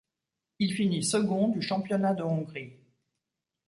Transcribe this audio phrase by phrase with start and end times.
[0.57, 2.73] Il finit second du championnat de Hongrie.